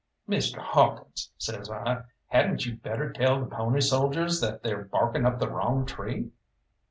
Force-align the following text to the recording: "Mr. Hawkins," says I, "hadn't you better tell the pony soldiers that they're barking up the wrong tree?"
"Mr. 0.27 0.57
Hawkins," 0.57 1.29
says 1.37 1.69
I, 1.69 2.01
"hadn't 2.25 2.65
you 2.65 2.75
better 2.75 3.13
tell 3.13 3.39
the 3.39 3.45
pony 3.45 3.81
soldiers 3.81 4.41
that 4.41 4.63
they're 4.63 4.85
barking 4.85 5.27
up 5.27 5.37
the 5.37 5.47
wrong 5.51 5.85
tree?" 5.85 6.31